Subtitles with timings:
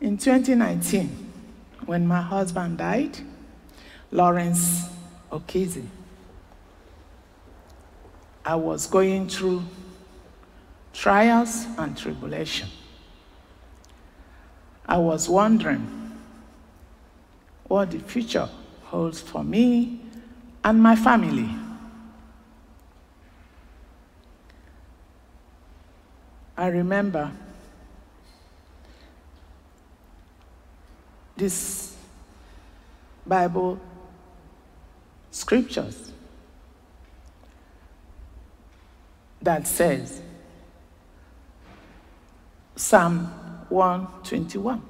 [0.00, 1.08] In 2019,
[1.84, 3.18] when my husband died,
[4.10, 4.88] Lawrence
[5.30, 5.84] Okizi,
[8.44, 9.62] I was going through
[10.94, 12.68] trials and tribulation.
[14.86, 16.18] I was wondering
[17.68, 18.48] what the future
[18.84, 20.00] holds for me
[20.64, 21.48] and my family.
[26.56, 27.30] I remember
[31.40, 31.96] these
[33.26, 33.80] Bible
[35.30, 36.12] scriptures
[39.40, 40.20] that says,
[42.76, 43.24] Psalm
[43.70, 44.82] 121.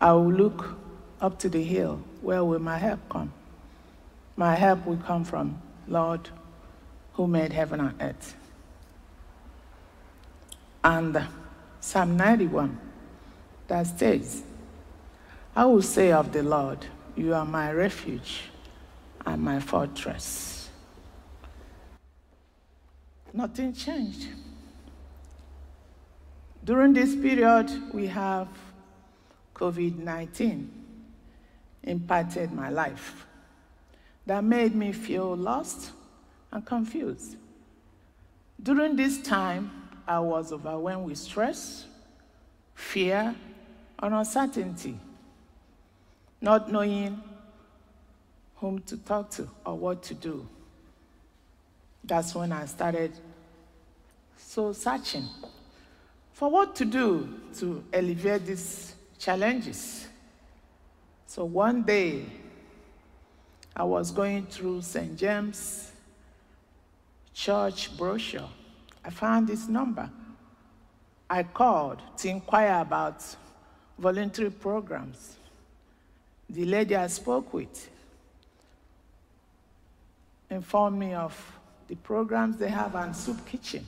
[0.00, 0.76] I will look
[1.20, 2.02] up to the hill.
[2.22, 3.32] Where will my help come?
[4.36, 6.28] My help will come from Lord
[7.12, 8.36] who made heaven and earth.
[10.84, 11.26] And
[11.80, 12.78] Psalm 91
[13.68, 14.42] that says,
[15.54, 18.42] I will say of the Lord, You are my refuge
[19.24, 20.70] and my fortress.
[23.32, 24.28] Nothing changed.
[26.64, 28.48] During this period, we have
[29.54, 30.70] COVID 19
[31.84, 33.26] impacted my life.
[34.26, 35.92] That made me feel lost
[36.52, 37.36] and confused.
[38.62, 41.84] During this time, I was overwhelmed with stress,
[42.74, 43.36] fear,
[43.98, 44.98] and uncertainty,
[46.40, 47.20] not knowing
[48.56, 50.48] whom to talk to or what to do.
[52.02, 53.12] That's when I started
[54.38, 55.26] so searching
[56.32, 57.28] for what to do
[57.58, 60.08] to alleviate these challenges.
[61.26, 62.24] So one day,
[63.76, 65.18] I was going through St.
[65.18, 65.92] James
[67.34, 68.48] Church brochure.
[69.08, 70.10] I found this number.
[71.30, 73.24] I called to inquire about
[73.98, 75.36] voluntary programs.
[76.50, 77.88] The lady I spoke with
[80.50, 81.34] informed me of
[81.88, 83.86] the programs they have on Soup Kitchen.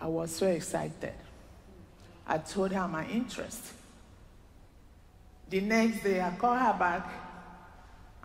[0.00, 1.14] I was so excited.
[2.28, 3.72] I told her my interest.
[5.50, 7.08] The next day, I called her back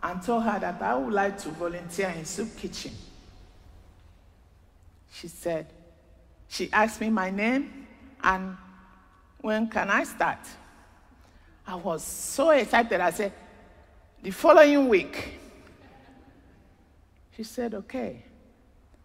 [0.04, 2.92] and told her that I would like to volunteer in Soup Kitchen.
[5.12, 5.66] She said,
[6.48, 7.86] she asked me my name
[8.22, 8.56] and
[9.40, 10.38] when can I start?
[11.66, 13.00] I was so excited.
[13.00, 13.32] I said,
[14.22, 15.38] the following week.
[17.36, 18.24] She said, okay.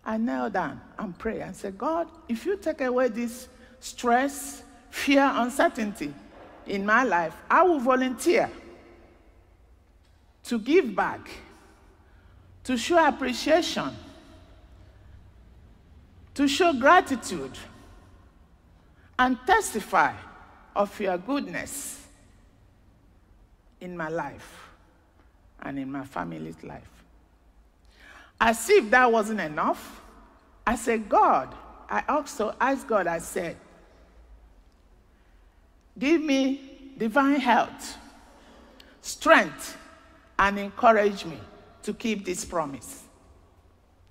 [0.04, 3.48] I knelt down and prayed and said, God, if you take away this
[3.80, 6.14] stress, fear, uncertainty
[6.68, 8.50] in my life, I will volunteer
[10.44, 11.28] to give back,
[12.66, 13.96] to show appreciation,
[16.36, 17.58] to show gratitude,
[19.18, 20.14] and testify
[20.76, 22.06] of your goodness
[23.80, 24.70] in my life
[25.62, 26.90] and in my family's life.
[28.40, 30.02] As if that wasn't enough,
[30.68, 31.56] I said, God,
[31.90, 33.56] I also asked God, I said,
[35.98, 37.98] give me divine health,
[39.02, 39.78] strength,
[40.38, 41.40] and encourage me
[41.84, 43.05] to keep this promise.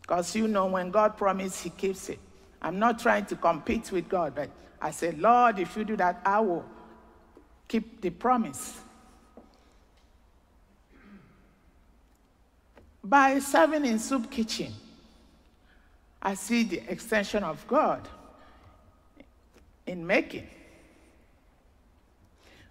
[0.07, 2.19] Because you know, when God promised, He keeps it.
[2.61, 4.51] I'm not trying to compete with God, but
[4.81, 6.65] I said, Lord, if you do that, I will
[7.67, 8.81] keep the promise.
[13.03, 14.75] By serving in soup kitchen,
[16.21, 18.07] I see the extension of God
[19.87, 20.47] in making.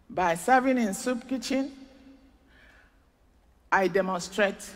[0.08, 1.72] By serving in soup kitchen,
[3.72, 4.70] I demonstrate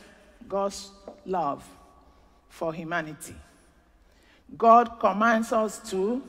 [0.47, 0.89] God's
[1.23, 1.63] love
[2.49, 3.35] for humanity.
[4.57, 6.23] God commands us to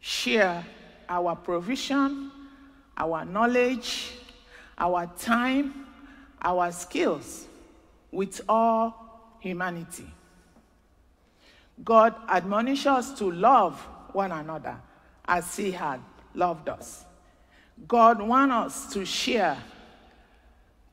[0.00, 0.64] share
[1.08, 2.30] our provision,
[2.96, 4.12] our knowledge,
[4.78, 5.86] our time,
[6.40, 7.46] our skills
[8.10, 10.06] with all humanity.
[11.84, 13.78] God admonishes us to love
[14.12, 14.76] one another
[15.26, 16.00] as He had
[16.34, 17.04] loved us.
[17.86, 19.56] God wants us to share,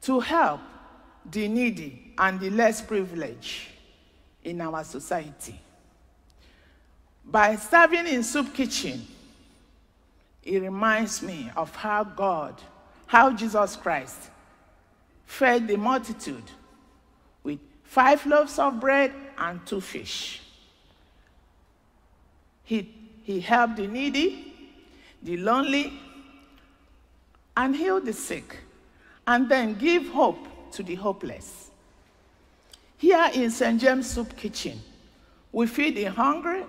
[0.01, 0.61] to help
[1.29, 3.69] the needy and the less privileged
[4.47, 5.59] in our society.
[7.25, 9.05] By serving in soup kitchen,
[10.41, 12.55] it reminds me of how God,
[13.05, 14.17] how Jesus Christ
[15.25, 16.49] fed the multitude
[17.43, 20.41] with five loaves of bread and two fish.
[22.63, 22.89] He,
[23.23, 24.53] he helped the needy,
[25.21, 25.91] the lonely,
[27.57, 28.59] and healed the sick,
[29.25, 31.69] and then give hope to the hopeless.
[32.97, 33.79] Here in St.
[33.79, 34.79] James Soup Kitchen,
[35.51, 36.63] we feed the hungry,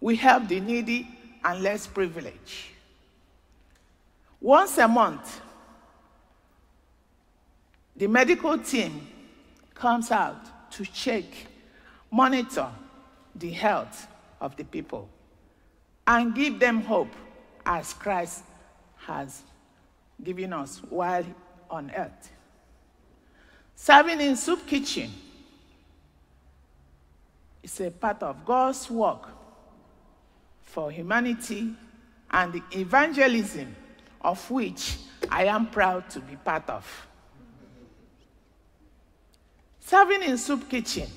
[0.00, 1.08] We help the needy
[1.44, 2.70] and less privileged.
[4.40, 5.40] Once a month,
[7.96, 9.06] the medical team
[9.74, 11.24] comes out to check,
[12.10, 12.68] monitor
[13.34, 14.06] the health
[14.40, 15.08] of the people,
[16.06, 17.14] and give them hope
[17.64, 18.44] as Christ
[18.96, 19.42] has
[20.22, 21.24] given us while
[21.70, 22.30] on earth.
[23.76, 25.12] Serving in soup kitchen
[27.62, 29.28] is a part of God's work
[30.62, 31.74] for humanity
[32.30, 33.76] and the evangelism
[34.22, 34.96] of which
[35.30, 37.06] I am proud to be part of.
[39.80, 41.08] Serving in soup kitchen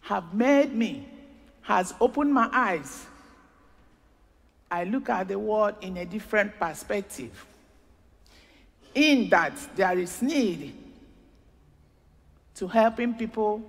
[0.00, 1.08] have made me,
[1.62, 3.06] has opened my eyes.
[4.68, 7.46] I look at the world in a different perspective.
[8.94, 10.83] In that there is need
[12.56, 13.62] to helping people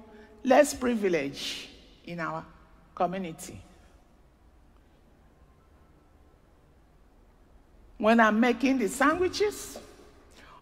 [0.43, 1.67] less privileged
[2.05, 2.45] in our
[2.93, 3.59] community.
[7.97, 9.79] When I'm making the sandwiches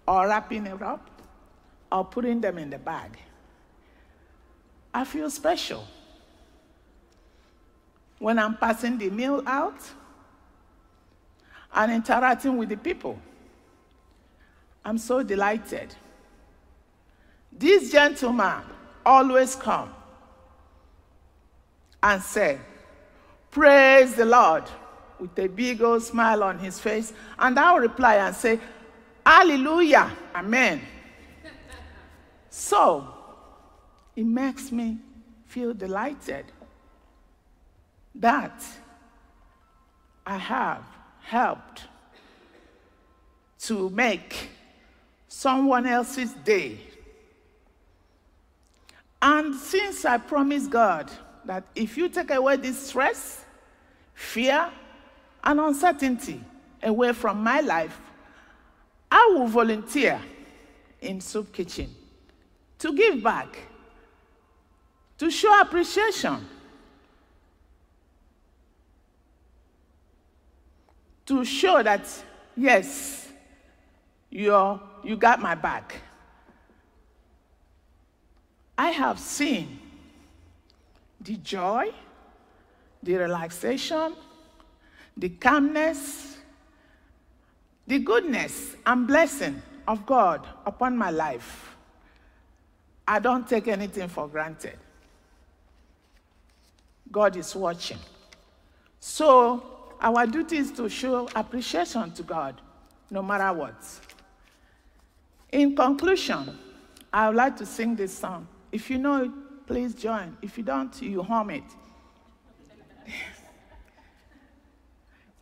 [0.08, 1.10] or wrapping it up
[1.92, 3.18] or putting them in the bag,
[4.94, 5.86] I feel special.
[8.20, 9.82] When I'm passing the meal out
[11.74, 13.20] and interacting with the people,
[14.86, 15.96] I'm so delighted.
[17.58, 18.62] This gentleman
[19.06, 19.94] always come
[22.02, 22.60] and say,
[23.52, 24.64] Praise the Lord,
[25.20, 27.14] with a big old smile on his face.
[27.38, 28.60] And I'll reply and say,
[29.26, 30.82] Hallelujah, Amen.
[32.50, 33.14] so,
[34.16, 34.98] it makes me
[35.46, 36.46] feel delighted
[38.16, 38.64] that
[40.26, 40.84] I have
[41.22, 41.84] helped
[43.60, 44.50] to make
[45.28, 46.80] someone else's day
[49.24, 51.10] and since I promised God
[51.46, 53.46] that if you take away this stress,
[54.14, 54.70] fear,
[55.42, 56.44] and uncertainty
[56.84, 57.98] away from my life,
[59.10, 60.20] I will volunteer
[61.00, 61.90] in Soup Kitchen
[62.80, 63.56] to give back,
[65.20, 66.46] to show appreciation,
[71.28, 72.06] to show that,
[72.58, 73.30] yes,
[74.30, 76.03] you're, you got my back.
[78.78, 79.80] I have seen
[81.22, 81.92] the joy,
[83.02, 84.16] the relaxation,
[85.16, 86.38] the calmness,
[87.88, 91.76] the goodness and blessing of God upon my life.
[93.08, 94.78] I don't take anything for granted.
[97.12, 98.00] God is watching.
[99.00, 99.64] So,
[100.00, 102.60] our duty is to show appreciation to God
[103.10, 103.76] no matter what.
[105.52, 106.58] In conclusion,
[107.12, 108.48] I would like to sing this song.
[108.74, 109.32] If you know it,
[109.68, 110.36] please join.
[110.42, 111.64] If you don't, you hum it.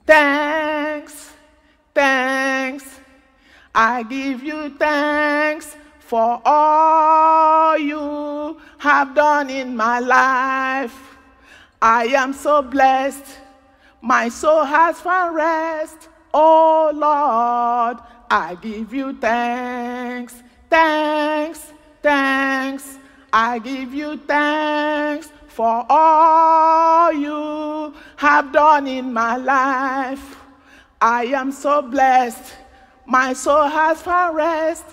[0.06, 1.31] thanks,
[1.95, 3.00] thanks.
[3.74, 11.18] I give you thanks for all you have done in my life.
[11.81, 13.39] I am so blessed.
[14.01, 16.10] My soul has found rest.
[16.33, 17.98] Oh Lord,
[18.30, 22.98] I give you thanks, thanks, thanks.
[23.33, 30.38] I give you thanks for all you have done in my life.
[31.00, 32.54] I am so blessed.
[33.06, 34.85] My soul has found rest.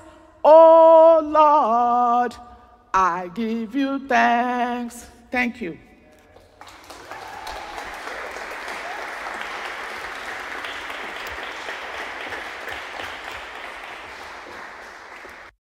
[0.45, 2.35] Oh Lord,
[2.95, 5.07] I give you thanks.
[5.31, 5.79] Thank you.